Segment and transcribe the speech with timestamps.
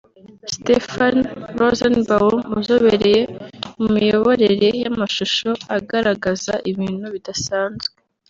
[0.53, 1.17] Stephen
[1.59, 3.21] Rosenbaum uzobereye
[3.79, 7.89] mu miyoborere y’amashusho agaragaza ibintu bidasanzwe